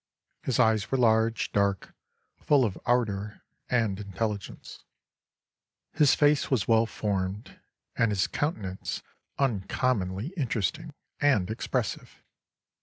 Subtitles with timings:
[0.41, 1.93] His eyes were large, dark,
[2.39, 4.83] full of ardour and intelligence.
[5.93, 7.59] His face was well formed,
[7.95, 9.03] and his countenance
[9.37, 12.23] uncommonly interesting and expressive.